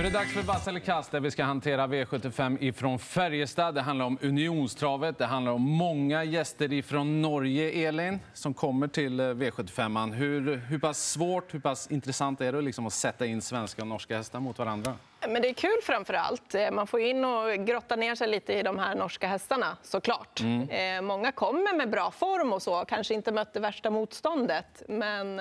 [0.00, 3.74] Nu är det dags för Vass eller kast där vi ska hantera V75 ifrån Färjestad.
[3.74, 5.18] Det handlar om Unionstravet.
[5.18, 10.12] Det handlar om många gäster ifrån Norge, Elin, som kommer till eh, V75.
[10.12, 13.88] Hur, hur pass svårt, hur pass intressant är det liksom att sätta in svenska och
[13.88, 14.94] norska hästar mot varandra?
[15.28, 16.54] Men det är kul framför allt.
[16.54, 20.40] Eh, man får in och grotta ner sig lite i de här norska hästarna såklart.
[20.40, 20.68] Mm.
[20.68, 24.82] Eh, många kommer med bra form och så, kanske inte mött det värsta motståndet.
[24.88, 25.40] Men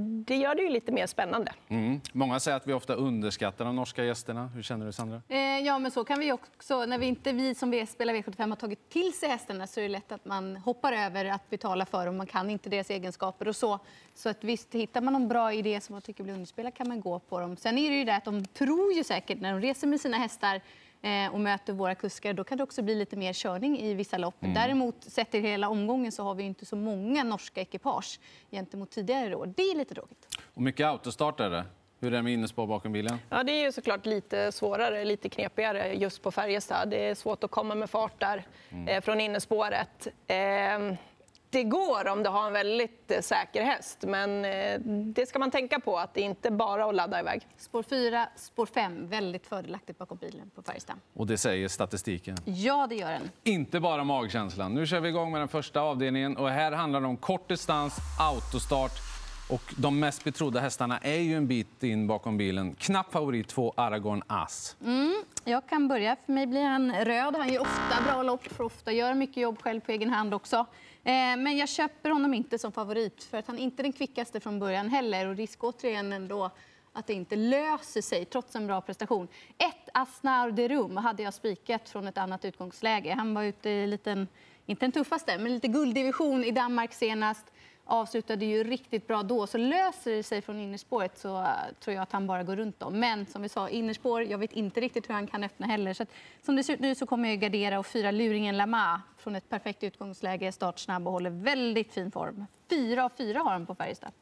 [0.00, 1.52] det gör det ju lite mer spännande.
[1.68, 2.00] Mm.
[2.12, 4.46] Många säger att vi ofta underskattar de norska gästerna.
[4.46, 5.22] Hur känner du, Sandra?
[5.28, 6.86] Eh, ja, men så kan vi också.
[6.86, 9.88] När vi inte vi som spelar V75 har tagit till sig hästarna så är det
[9.88, 12.16] lätt att man hoppar över att betala för dem.
[12.16, 13.78] Man kan inte deras egenskaper och så.
[14.14, 17.00] Så att visst, hittar man någon bra idé som man tycker blir underspelad kan man
[17.00, 17.56] gå på dem.
[17.56, 20.16] Sen är det ju det att de tror ju säkert när de reser med sina
[20.16, 20.89] hästar Eh,
[21.32, 24.42] och möter våra kuskar, då kan det också bli lite mer körning i vissa lopp.
[24.42, 24.54] Mm.
[24.54, 29.34] Däremot, sett till hela omgången, så har vi inte så många norska ekipage gentemot tidigare
[29.34, 29.52] år.
[29.56, 30.28] Det är lite tråkigt.
[30.54, 31.64] Och mycket autostart är det.
[32.00, 33.18] Hur är det med innespår bakom bilen?
[33.28, 36.90] Ja, det är ju såklart lite svårare, lite knepigare just på Färjestad.
[36.90, 38.88] Det är svårt att komma med fart där mm.
[38.88, 40.06] eh, från innespåret.
[40.26, 40.36] Eh,
[41.50, 44.04] det går om du har en väldigt eh, säker häst.
[44.06, 44.80] Men eh,
[45.14, 47.46] det ska man tänka på, att det inte bara är att ladda iväg.
[47.56, 50.96] Spår 4, spår 5, väldigt fördelaktigt bakom bilen på Färjestad.
[51.14, 52.36] Och det säger statistiken?
[52.44, 53.30] Ja, det gör den.
[53.42, 54.74] Inte bara magkänslan.
[54.74, 56.36] Nu kör vi igång med den första avdelningen.
[56.36, 58.92] Och här handlar det om kort distans, autostart.
[59.50, 62.74] Och de mest betrodda hästarna är ju en bit in bakom bilen.
[62.74, 64.76] Knapp favorit, två Aragorn As.
[64.84, 66.16] Mm, jag kan börja.
[66.26, 67.36] För mig blir han röd.
[67.36, 70.66] Han gör ofta bra lopp, för ofta gör mycket jobb själv på egen hand också.
[71.04, 74.40] Eh, men jag köper honom inte som favorit för att han är inte den kvickaste
[74.40, 76.50] från början heller och risk återigen ändå
[76.92, 79.28] att det inte löser sig trots en bra prestation.
[79.58, 83.14] Ett Asnar de Rum hade jag spikat från ett annat utgångsläge.
[83.14, 84.28] Han var ute i liten,
[84.66, 87.52] inte den tuffaste, men lite gulddivision i Danmark senast
[87.90, 89.46] avslutade ju riktigt bra då.
[89.46, 91.48] Så löser det sig från innerspåret så uh,
[91.80, 93.00] tror jag att han bara går runt dem.
[93.00, 95.94] Men som vi sa, innerspår, jag vet inte riktigt hur han kan öppna heller.
[95.94, 96.08] Så att,
[96.42, 99.48] som det ser ut nu så kommer jag gardera och fyra luringen Lama från ett
[99.48, 102.46] perfekt utgångsläge, startsnabb och håller väldigt fin form.
[102.70, 104.12] Fyra av fyra har han på Färjestad.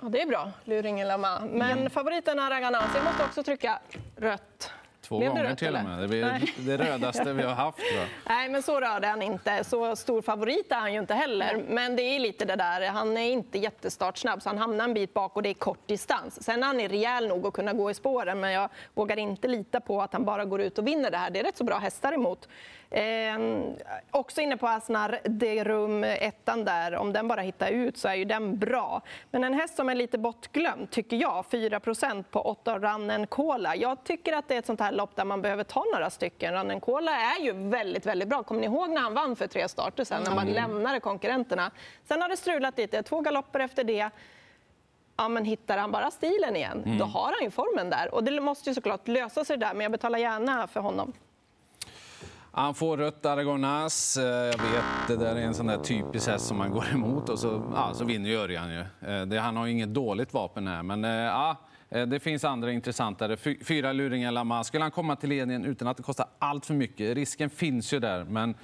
[0.00, 1.40] Ja, det är bra, luringen Lama.
[1.40, 1.90] Men ja.
[1.90, 3.78] favoriten Araganaz, jag måste också trycka
[4.16, 4.72] rött.
[5.08, 5.98] Två Blev gånger till och med.
[5.98, 7.78] Det blir det rödaste vi har haft.
[7.78, 8.00] Då.
[8.34, 9.64] Nej, men så rörde han inte.
[9.64, 11.64] Så stor favorit är han ju inte heller.
[11.68, 15.14] Men det är lite det där, han är inte jättestartsnabb så han hamnar en bit
[15.14, 16.42] bak och det är kort distans.
[16.42, 19.80] Sen är han rejäl nog att kunna gå i spåren men jag vågar inte lita
[19.80, 21.30] på att han bara går ut och vinner det här.
[21.30, 22.48] Det är rätt så bra hästar emot.
[22.90, 23.38] Eh,
[24.10, 26.96] också inne på Asnar de Rum, ettan där.
[26.96, 29.02] Om den bara hittar ut så är ju den bra.
[29.30, 33.76] Men en häst som är lite bortglömd, tycker jag, 4% på 8 Rannen Cola.
[33.76, 36.52] Jag tycker att det är ett sånt här lopp där man behöver ta några stycken.
[36.52, 38.42] Rannen Cola är ju väldigt, väldigt bra.
[38.42, 40.54] Kommer ni ihåg när han vann för tre starter sen, när man mm.
[40.54, 41.70] lämnade konkurrenterna?
[42.04, 44.10] Sen har det strulat lite, två galopper efter det
[45.16, 46.98] ja, men hittar han bara stilen igen, mm.
[46.98, 48.14] då har han ju formen där.
[48.14, 51.12] Och det måste ju såklart lösa sig där, men jag betalar gärna för honom.
[52.58, 54.16] Han får rött Aragonas.
[54.16, 57.28] Eh, jag vet, det där är en sån där typisk häst som man går emot
[57.28, 58.80] och så, ja, så vinner Örjan ju.
[58.80, 61.56] Eh, det, han har inget dåligt vapen här, men eh, ja,
[61.88, 63.36] det finns andra intressantare.
[63.64, 64.64] Fyra luringar Lama.
[64.64, 67.14] Skulle han komma till ledningen utan att det kostar allt för mycket?
[67.14, 68.54] Risken finns ju där, men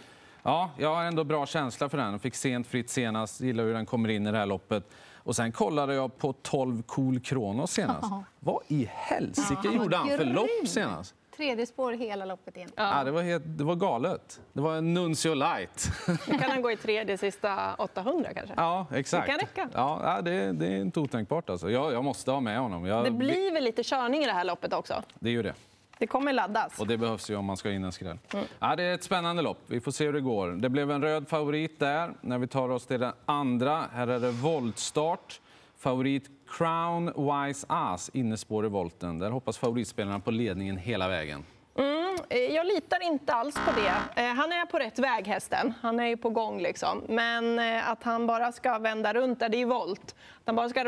[0.43, 2.19] ja, jag har ändå bra känsla för den.
[2.19, 4.91] Fick sent fritt senast, gillar hur den kommer in i det här loppet.
[5.15, 8.13] Och sen kollade jag på 12 Cool Kronos senast.
[8.41, 11.15] Vad i helsike gjorde han för lopp senast?
[11.37, 12.71] Tredje spår hela loppet igen.
[12.77, 12.99] Ja.
[12.99, 14.41] ja det, var helt, det var galet.
[14.53, 15.91] Det var en Nuncio light.
[16.29, 18.55] Nu kan han gå i tredje sista 800 kanske?
[18.57, 19.27] Ja, exakt.
[19.27, 19.69] Det kan räcka.
[19.75, 21.51] Ja, det, det är inte otänkbart.
[21.51, 21.71] Alltså.
[21.71, 22.87] Jag, jag måste ha med honom.
[22.87, 23.05] Jag...
[23.05, 25.03] Det blir väl lite körning i det här loppet också?
[25.19, 25.55] Det är ju det.
[25.99, 26.81] Det kommer laddas.
[26.81, 28.19] Och det behövs ju om man ska in en skräll.
[28.33, 28.45] Mm.
[28.59, 29.59] Ja, det är ett spännande lopp.
[29.67, 30.49] Vi får se hur det går.
[30.49, 32.15] Det blev en röd favorit där.
[32.21, 35.41] När vi tar oss till den andra, här är det voltstart.
[35.85, 39.19] Favorit Crown Wise Ass, innespår i volten.
[39.19, 41.45] Där hoppas favoritspelarna på ledningen hela vägen.
[41.79, 44.23] Mm, eh, jag litar inte alls på det.
[44.23, 45.75] Eh, han är på rätt väg, hästen.
[45.81, 46.61] Han är ju på gång.
[46.61, 47.03] Liksom.
[47.09, 50.15] Men eh, att han bara ska vända runt, det är ju volt.
[50.35, 50.85] Att han bara ska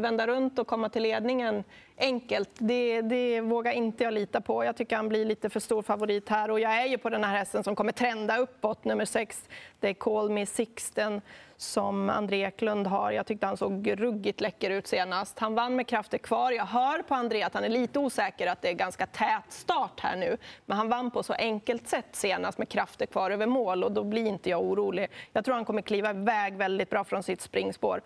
[0.00, 1.64] vända runt och komma till ledningen
[2.00, 4.64] enkelt, det, det vågar inte jag lita på.
[4.64, 6.50] Jag tycker han blir lite för stor favorit här.
[6.50, 9.48] Och jag är ju på den här hästen som kommer trenda uppåt, nummer sex.
[9.80, 11.20] Det är Call Me Sixten
[11.56, 13.10] som André Eklund har.
[13.12, 15.38] Jag tyckte han såg ruggigt läcker ut senast.
[15.38, 16.52] Han vann med krafter kvar.
[16.52, 20.00] Jag hör på André att han är lite osäker, att det är ganska tät start
[20.00, 20.36] här nu.
[20.66, 24.04] Men han vann på så enkelt sätt senast med krafter kvar över mål och då
[24.04, 25.10] blir inte jag orolig.
[25.32, 28.00] Jag tror han kommer kliva iväg väldigt bra från sitt springspår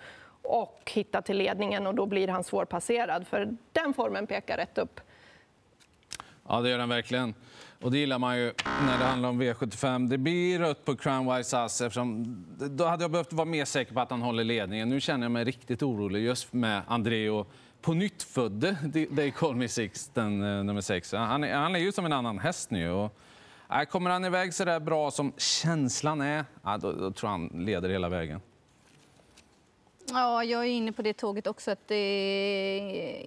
[0.44, 3.26] och hitta till ledningen och då blir han svårpasserad.
[3.26, 5.00] För den formen pekar rätt upp.
[6.48, 7.34] Ja, det gör den verkligen.
[7.82, 8.52] Och det gillar man ju
[8.86, 10.08] när det handlar om V75.
[10.08, 14.00] Det blir rött på Crownwise Ass eftersom då hade jag behövt vara mer säker på
[14.00, 14.88] att han håller ledningen.
[14.88, 17.50] Nu känner jag mig riktigt orolig just med André och
[17.80, 18.76] på nytt födde
[19.16, 21.12] They Call Me Sixten, den eh, nummer sex.
[21.12, 22.90] Han är, han är ju som en annan häst nu.
[22.90, 23.18] Och,
[23.70, 27.64] äh, kommer han iväg så där bra som känslan är, då, då tror jag han
[27.64, 28.40] leder hela vägen.
[30.10, 31.70] Ja, jag är inne på det tåget också.
[31.70, 33.26] Att det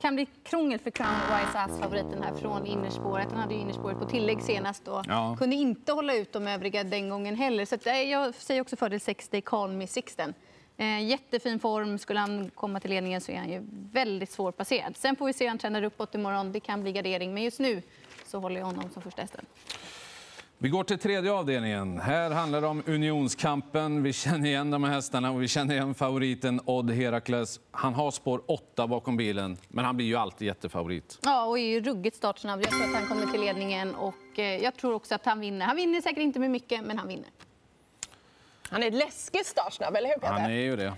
[0.00, 3.28] kan bli krångel för Crown Wise Ass, favoriten här från innerspåret.
[3.30, 5.36] Han hade ju innerspåret på tillägg senast och ja.
[5.38, 7.64] kunde inte hålla ut de övriga den gången heller.
[7.64, 10.34] Så att, jag säger också fördel 6, Day Call Me Sixten.
[10.76, 11.98] Eh, jättefin form.
[11.98, 14.96] Skulle han komma till ledningen så är han ju väldigt svårpasserad.
[14.96, 16.52] Sen får vi se hur han tränar uppåt imorgon.
[16.52, 17.82] Det kan bli gardering, men just nu
[18.26, 19.46] så håller jag honom som första hästen.
[20.62, 22.00] Vi går till tredje avdelningen.
[22.00, 24.02] Här handlar det om unionskampen.
[24.02, 27.60] Vi känner igen de här hästarna och vi känner igen favoriten Odd Herakles.
[27.70, 31.18] Han har spår 8 bakom bilen, men han blir ju alltid jättefavorit.
[31.22, 32.60] Ja, och är ju ruggigt startsnabb.
[32.60, 35.66] Jag tror att han kommer till ledningen och eh, jag tror också att han vinner.
[35.66, 37.28] Han vinner säkert inte med mycket, men han vinner.
[38.68, 40.32] Han är läskigt startsnabb, eller hur Peter?
[40.32, 40.92] Han är ju det.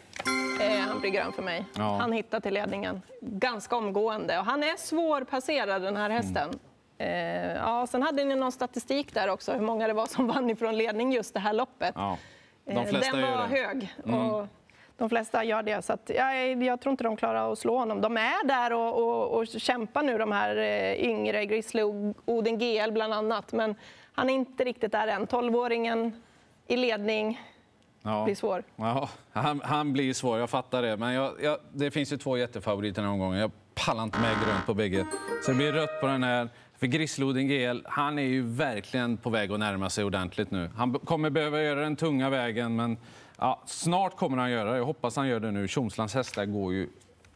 [0.61, 1.65] Eh, han blir grön för mig.
[1.75, 1.97] Ja.
[2.01, 4.39] Han hittar till ledningen ganska omgående.
[4.39, 6.49] Och han är svårpasserad, den här hästen.
[6.49, 6.59] Mm.
[7.03, 10.51] Eh, ja, sen hade ni någon statistik där också, hur många det var som vann
[10.51, 11.93] ifrån ledning just det här loppet.
[11.95, 12.19] Ja,
[12.65, 13.95] de eh, flesta Den var hög.
[14.07, 14.31] Mm.
[14.31, 14.47] Och
[14.97, 15.83] de flesta gör det.
[15.83, 18.01] Så jag, jag, tror inte de klarar att slå honom.
[18.01, 21.95] De är där och, och, och kämpar nu, de här eh, yngre, Grizzly och
[22.25, 23.53] Oden GL bland annat.
[23.53, 23.75] Men
[24.13, 25.27] han är inte riktigt där än.
[25.27, 26.13] 12-åringen
[26.67, 27.41] i ledning.
[28.03, 28.25] Ja.
[28.25, 28.65] blir svår.
[28.77, 30.97] Ja, han, han, blir svår, jag fattar det.
[30.97, 33.41] Men jag, jag, det finns ju två jättefavoriter den här omgången.
[33.41, 35.07] Jag pallar inte med grönt på bägge.
[35.45, 36.49] Så det blir rött på den här.
[36.79, 40.71] För Grissloden GL, han är ju verkligen på väg att närma sig ordentligt nu.
[40.77, 42.97] Han kommer behöva göra den tunga vägen, men
[43.39, 44.77] ja, snart kommer han göra det.
[44.77, 45.69] Jag hoppas han gör det nu.
[45.69, 46.89] Tjomslands hästar går ju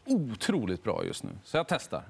[0.04, 2.02] otroligt bra just nu, så jag testar.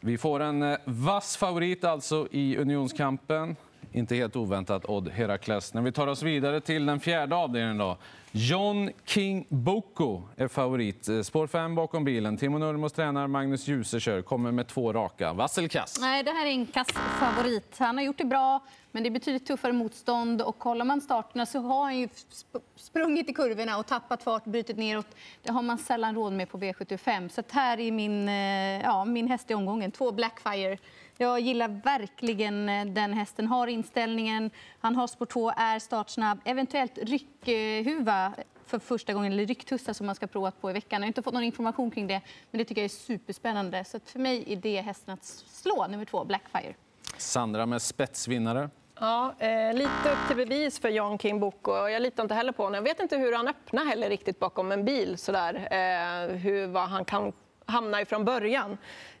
[0.00, 3.56] Vi får en eh, vass favorit alltså i unionskampen.
[3.92, 5.74] Inte helt oväntat Odd Herakles.
[5.74, 7.98] När vi tar oss vidare till den fjärde avdelningen då.
[8.32, 11.08] John King Boko är favorit.
[11.08, 12.36] Eh, spår 5 bakom bilen.
[12.36, 14.22] Timo Nurmos tränar, Magnus Djuse kör.
[14.22, 15.32] Kommer med två raka.
[15.32, 15.98] Vass eller kass?
[16.00, 17.76] Nej, det här är en kass-favorit.
[17.78, 18.60] Han har gjort det bra,
[18.92, 20.42] men det är betydligt tuffare motstånd.
[20.42, 22.08] Och kollar man starterna så har han ju
[22.76, 25.06] sprungit i kurvorna och tappat fart, brutit neråt.
[25.42, 27.28] Det har man sällan råd med på V75.
[27.28, 29.90] Så här är min, eh, ja, min häst i omgången.
[29.90, 30.78] Två Blackfire.
[31.20, 33.46] Jag gillar verkligen eh, den hästen.
[33.46, 34.50] Har inställningen,
[34.80, 36.40] han har spår 2, är startsnabb.
[36.44, 38.34] Eventuellt ryckhuva
[38.66, 40.96] för första gången, eller rycktussa som man ska prova på i veckan.
[40.96, 42.20] Jag har inte fått någon information kring det,
[42.50, 43.84] men det tycker jag är superspännande.
[43.84, 46.74] Så för mig är det hästen att slå, nummer två, Blackfire.
[47.16, 48.70] Sandra med spetsvinnare.
[49.00, 51.88] Ja, eh, lite upp till bevis för John King Boko.
[51.88, 52.74] Jag litar inte heller på honom.
[52.74, 55.18] Jag vet inte hur han öppnar heller riktigt bakom en bil.
[55.18, 55.54] Sådär.
[55.54, 57.32] Eh, hur, vad han kan
[57.66, 58.78] hamna ifrån början.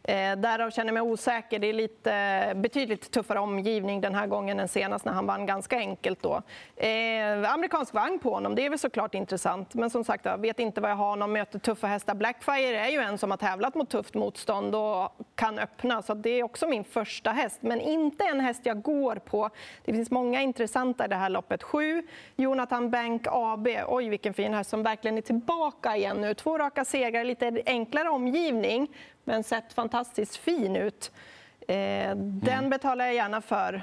[0.08, 1.58] Eh, därav känner jag mig osäker.
[1.58, 5.46] Det är lite eh, betydligt tuffare omgivning den här gången än senast när han vann
[5.46, 6.22] ganska enkelt.
[6.22, 6.42] Då.
[6.76, 9.74] Eh, amerikansk vagn på honom, det är väl såklart intressant.
[9.74, 11.32] Men som sagt, jag vet inte vad jag har honom.
[11.32, 12.14] Möter tuffa hästar.
[12.14, 16.02] Blackfire är ju en som har tävlat mot tufft motstånd och kan öppna.
[16.02, 19.50] Så det är också min första häst, men inte en häst jag går på.
[19.84, 21.62] Det finns många intressanta i det här loppet.
[21.62, 22.02] Sju,
[22.36, 23.68] Jonathan Bank AB.
[23.88, 26.34] Oj, vilken fin häst som verkligen är tillbaka igen nu.
[26.34, 28.88] Två raka segrar, lite enklare omgivning
[29.28, 31.12] men sett fantastiskt fin ut.
[31.60, 32.70] Eh, den mm.
[32.70, 33.82] betalar jag gärna för.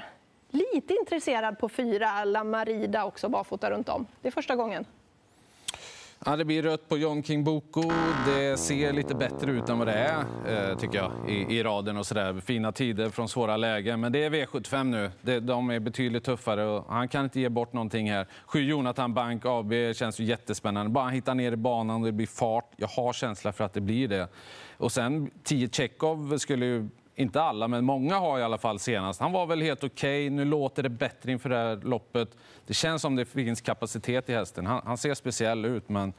[0.50, 4.06] Lite intresserad på fyra, La Marida också, barfota runt om.
[4.22, 4.84] Det är första gången.
[6.24, 7.82] Ja, det blir rött på John King Boko.
[8.26, 11.96] Det ser lite bättre ut än vad det är, eh, tycker jag, i, i raden
[11.96, 12.40] och sådär.
[12.40, 14.00] Fina tider från svåra lägen.
[14.00, 15.10] Men det är V75 nu.
[15.22, 18.26] Det, de är betydligt tuffare och han kan inte ge bort någonting här.
[18.46, 20.90] Sju Jonathan Bank AB känns ju jättespännande.
[20.90, 22.70] Bara han hittar ner i banan och det blir fart.
[22.76, 24.28] Jag har känsla för att det blir det.
[24.76, 29.20] Och sen 10 Tjechov skulle ju inte alla, men många har i alla fall senast.
[29.20, 30.26] Han var väl helt okej.
[30.26, 30.36] Okay.
[30.36, 32.28] Nu låter det bättre inför det här loppet.
[32.66, 34.66] Det känns som det finns kapacitet i hästen.
[34.66, 36.12] Han, han ser speciell ut, men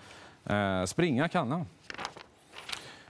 [0.45, 1.65] eh, springa kan han.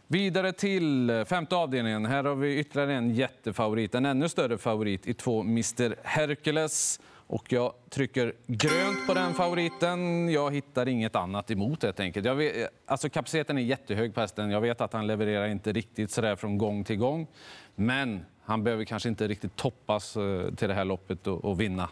[0.07, 2.05] Vidare till femte avdelningen.
[2.05, 6.99] Här har vi ytterligare en jättefavorit, en ännu större favorit i två Mr Hercules.
[7.27, 10.29] Och jag trycker grönt på den favoriten.
[10.29, 12.25] Jag hittar inget annat emot helt enkelt.
[12.25, 14.49] Jag vet, alltså kapaciteten är jättehög på hästen.
[14.49, 17.27] Jag vet att han levererar inte riktigt sådär från gång till gång.
[17.75, 21.89] Men han behöver kanske inte riktigt toppas eh, till det här loppet och, och vinna.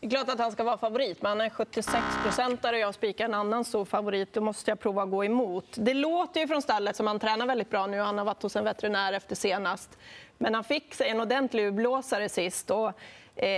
[0.00, 2.94] Det är klart att han ska vara favorit, men han är 76 procentare och jag
[2.94, 4.32] spikar en annan stor favorit.
[4.32, 5.64] Då måste jag prova att gå emot.
[5.74, 7.98] Det låter ju från stallet som han tränar väldigt bra nu.
[8.00, 9.98] Han har varit hos en veterinär efter senast.
[10.38, 12.70] Men han fick sig en ordentlig urblåsare sist.
[12.70, 12.92] Och
[13.40, 13.48] Eh,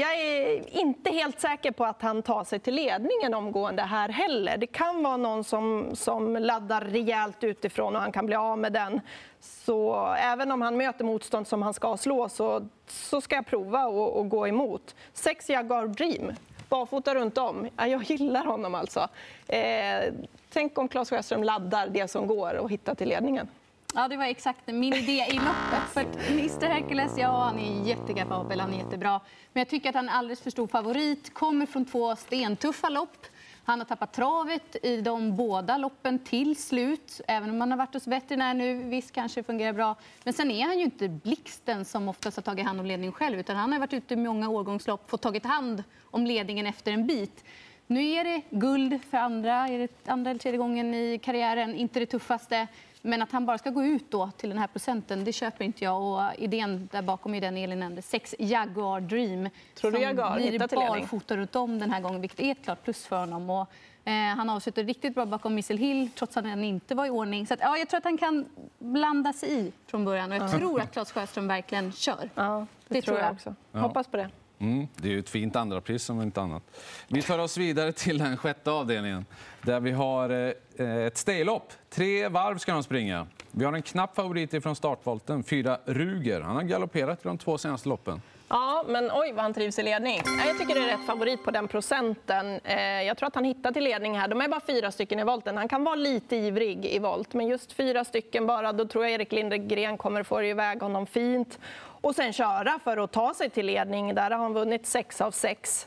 [0.00, 4.56] jag är inte helt säker på att han tar sig till ledningen omgående här heller.
[4.56, 8.72] Det kan vara någon som, som laddar rejält utifrån och han kan bli av med
[8.72, 9.00] den.
[9.40, 13.78] Så även om han möter motstånd som han ska slå så, så ska jag prova
[13.80, 14.94] att gå emot.
[15.12, 16.32] Sex Jaguar Dream
[16.70, 17.68] barfota runt om.
[17.76, 19.08] Ja, jag gillar honom alltså.
[19.46, 20.12] Eh,
[20.52, 23.48] tänk om Claes Sjöström laddar det som går och hittar till ledningen.
[23.94, 25.92] Ja, det var exakt min idé i loppet.
[25.92, 29.20] För Mr Hercules, ja, han är jättekapabel, han är jättebra.
[29.52, 31.34] Men jag tycker att han är alldeles för stor favorit.
[31.34, 33.26] Kommer från två stentuffa lopp.
[33.64, 37.20] Han har tappat travet i de båda loppen till slut.
[37.28, 39.96] Även om han har varit hos veterinär nu, visst kanske fungerar bra.
[40.24, 43.40] Men sen är han ju inte blixten som oftast har tagit hand om ledningen själv.
[43.40, 47.06] Utan han har varit ute i många årgångslopp, fått tagit hand om ledningen efter en
[47.06, 47.44] bit.
[47.86, 52.00] Nu är det guld för andra, är det andra eller tredje gången i karriären, inte
[52.00, 52.66] det tuffaste.
[53.02, 55.84] Men att han bara ska gå ut då till den här procenten, det köper inte
[55.84, 56.02] jag.
[56.02, 59.48] Och idén där bakom är den Elin nämnde, sex Jaguar Dream.
[59.74, 63.06] Tror du Jaguar blir barfota runt om den här gången, vilket är ett klart plus
[63.06, 63.50] för honom.
[63.50, 63.66] Och,
[64.04, 67.46] eh, han avslutar riktigt bra bakom Missile Hill, trots att han inte var i ordning.
[67.46, 68.46] Så att, ja, jag tror att han kan
[68.78, 70.32] blanda sig i från början.
[70.32, 72.30] Och jag tror att Claes Sjöström verkligen kör.
[72.34, 73.32] Ja, det, Det tror jag jag.
[73.32, 73.54] också.
[73.72, 74.30] Hoppas på det.
[74.60, 76.62] Mm, det är ju ett fint andra pris om inte annat.
[77.08, 79.26] Vi tar oss vidare till den sjätte avdelningen
[79.62, 80.30] där vi har
[80.76, 81.72] eh, ett staylopp.
[81.90, 83.26] Tre varv ska de springa.
[83.50, 86.40] Vi har en knapp favorit från startvolten, fyra Ruger.
[86.40, 88.22] Han har galopperat i de två senaste loppen.
[88.52, 90.20] Ja, men oj vad han trivs i ledning.
[90.46, 92.60] Jag tycker det är rätt favorit på den procenten.
[92.64, 94.28] Eh, jag tror att han hittar till ledning här.
[94.28, 95.56] De är bara fyra stycken i volten.
[95.56, 99.12] Han kan vara lite ivrig i volt, men just fyra stycken bara, då tror jag
[99.12, 101.58] Erik Lindegren kommer få iväg honom fint.
[102.00, 104.14] Och sen köra för att ta sig till ledning.
[104.14, 105.86] Där har han vunnit sex av sex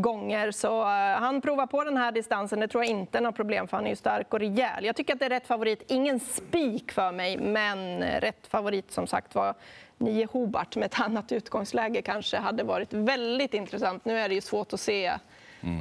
[0.00, 0.50] gånger.
[0.50, 0.86] Så eh,
[1.20, 2.60] han provar på den här distansen.
[2.60, 4.84] Det tror jag inte är något problem för han är ju stark och rejäl.
[4.84, 5.82] Jag tycker att det är rätt favorit.
[5.86, 9.54] Ingen spik för mig, men rätt favorit som sagt var
[9.98, 14.04] nio Hobart med ett annat utgångsläge kanske hade varit väldigt intressant.
[14.04, 15.12] Nu är det ju svårt att se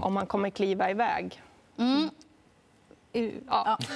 [0.02, 1.42] om han kommer kliva iväg.
[3.16, 3.78] Uh, Ja.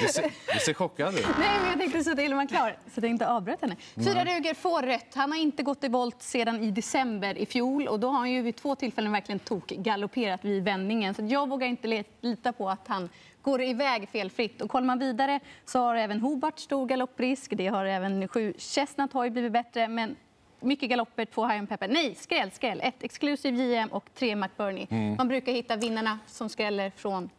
[0.00, 1.26] Du ser, du ser chockad ut.
[1.38, 3.76] Nej, men jag tänkte så att Elin var klar, så jag tänkte avbryta henne.
[3.94, 5.14] Fyra Ruger får rätt.
[5.14, 8.30] Han har inte gått i volt sedan i december i fjol och då har han
[8.30, 11.14] ju vid två tillfällen verkligen tok galopperat vid vändningen.
[11.14, 13.08] Så jag vågar inte lita på att han
[13.42, 14.62] går iväg felfritt.
[14.62, 17.52] Och kollar man vidare så har även Hobart stor galopprisk.
[17.56, 20.16] Det har även sju Chestnut har ju blivit bättre, men
[20.60, 21.88] mycket galopper, två High Pepper.
[21.88, 22.80] Nej, skräll, skräll.
[22.82, 24.86] Ett Exclusive JM och tre McBurney.
[25.18, 27.30] Man brukar hitta vinnarna som skräller från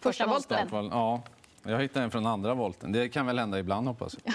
[0.00, 0.90] första, Första volten.
[0.92, 1.22] Ja,
[1.62, 2.92] jag hittade en från andra volten.
[2.92, 4.34] Det kan väl hända ibland hoppas jag.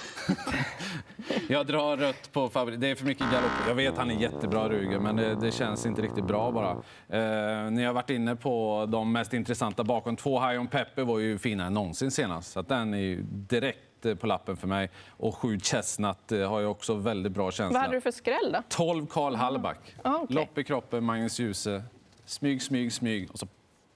[1.48, 2.81] jag drar rött på favorit.
[2.81, 3.51] Det är för mycket galopp.
[3.67, 6.72] Jag vet han är jättebra Ruger, men det, det känns inte riktigt bra bara.
[7.10, 10.15] Eh, ni har varit inne på de mest intressanta bakom.
[10.15, 12.51] Två High on Pepper var ju finare än någonsin senast.
[12.51, 14.89] Så att den är ju direkt eh, på lappen för mig.
[15.10, 17.79] Och sju Chestnut eh, har ju också väldigt bra känsla.
[17.79, 18.63] Vad hade du för skräll då?
[18.69, 19.95] 12 Karl Hallback.
[20.01, 20.36] Ah, okej.
[20.36, 21.84] Lopp i kroppen, Magnus Djuse.
[22.25, 23.48] Smyg, smyg, smyg och så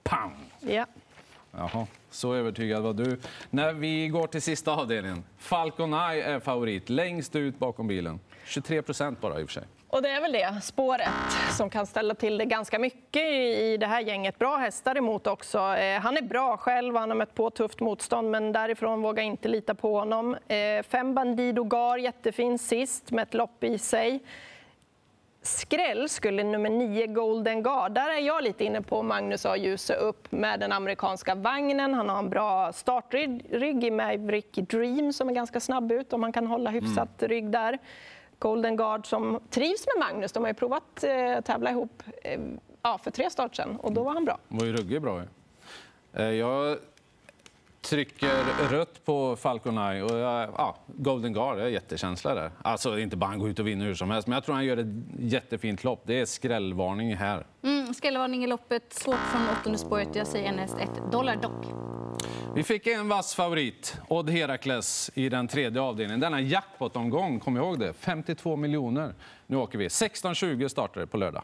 [0.03, 0.35] pang!
[0.59, 0.85] Ja.
[1.51, 3.20] Jaha, så övertygad var du.
[3.50, 5.24] När vi går till sista avdelningen.
[5.38, 8.20] Falcon Eye är favorit, längst ut bakom bilen.
[8.46, 9.63] 23 procent bara i och för sig.
[9.88, 11.10] Och det är väl det spåret
[11.58, 13.24] som kan ställa till det ganska mycket
[13.60, 14.39] i det här gänget.
[14.39, 15.58] Bra hästar emot också.
[15.58, 19.27] Eh, han är bra själv, han har mött på tufft motstånd men därifrån vågar jag
[19.27, 20.36] inte lita på honom.
[20.48, 24.20] Eh, fem Bandido Gar, jättefin sist med ett lopp i sig.
[25.41, 27.91] Skräll skulle nummer nio Golden Guard.
[27.91, 29.58] Där är jag lite inne på Magnus A.
[29.58, 31.93] Djuse upp med den amerikanska vagnen.
[31.93, 36.31] Han har en bra startrygg i Maverick Dream som är ganska snabb ut om han
[36.31, 37.77] kan hålla hyfsat rygg där.
[38.39, 40.31] Golden Guard som trivs med Magnus.
[40.31, 42.39] De har ju provat eh, tävla ihop eh,
[42.81, 44.38] ja, för tre start sedan och då var han bra.
[44.48, 45.22] var ju ruggigt bra.
[46.13, 46.77] Eh, Jag
[47.81, 52.51] trycker rött på Falcon Eye och jag, ja, Golden Guard, jag har jättekänsla där.
[52.62, 54.65] Alltså inte bara han går ut och vinner hur som helst, men jag tror han
[54.65, 54.88] gör ett
[55.19, 56.01] jättefint lopp.
[56.05, 57.45] Det är skrällvarning här.
[57.63, 60.15] Mm, Skrällvarning i loppet, svårt från åttonde spåret.
[60.15, 61.65] Jag säger näst ett dollar dock.
[62.55, 66.19] Vi fick en vass favorit, Odd Herakles, i den tredje avdelningen.
[66.19, 67.93] Denna jackpot-omgång, kom ihåg det?
[67.93, 69.13] 52 miljoner.
[69.48, 69.88] Nu åker vi.
[69.88, 71.43] 16.20 startar det på lördag.